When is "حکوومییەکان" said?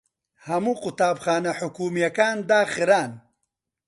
1.59-2.37